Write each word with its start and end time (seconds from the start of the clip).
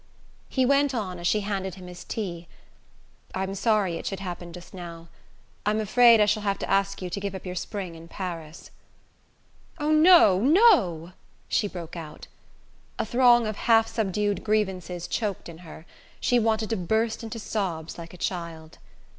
He 0.49 0.65
went 0.65 0.95
on, 0.95 1.19
as 1.19 1.27
she 1.27 1.41
handed 1.41 1.75
him 1.75 1.85
his 1.85 2.03
tea: 2.03 2.47
"I'm 3.35 3.53
sorry 3.53 3.97
it 3.99 4.07
should 4.07 4.19
happen 4.19 4.51
just 4.51 4.73
now. 4.73 5.09
I'm 5.63 5.79
afraid 5.79 6.19
I 6.19 6.25
shall 6.25 6.41
have 6.41 6.57
to 6.57 6.67
ask 6.71 7.03
you 7.03 7.09
to 7.11 7.19
give 7.19 7.35
up 7.35 7.45
your 7.45 7.53
spring 7.53 7.93
in 7.93 8.07
Paris." 8.07 8.71
"Oh, 9.77 9.91
no 9.91 10.39
no!" 10.41 11.11
she 11.47 11.67
broke 11.67 11.95
out. 11.95 12.25
A 12.97 13.05
throng 13.05 13.45
of 13.45 13.55
half 13.69 13.85
subdued 13.87 14.43
grievances 14.43 15.07
choked 15.07 15.47
in 15.47 15.59
her: 15.59 15.85
she 16.19 16.39
wanted 16.39 16.71
to 16.71 16.77
burst 16.77 17.21
into 17.21 17.37
sobs 17.37 17.99
like 17.99 18.11
a 18.15 18.17
child. 18.17 18.79